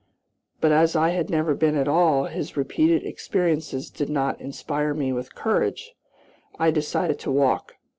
But, 0.59 0.71
as 0.71 0.95
I 0.95 1.09
had 1.11 1.29
never 1.29 1.53
been 1.53 1.75
at 1.75 1.87
all, 1.87 2.23
his 2.23 2.57
repeated 2.57 3.03
experiences 3.05 3.91
did 3.91 4.09
not 4.09 4.41
inspire 4.41 4.95
me 4.95 5.13
with 5.13 5.35
courage. 5.35 5.93
I 6.57 6.71
decided 6.71 7.19
to 7.19 7.29
walk. 7.31 7.75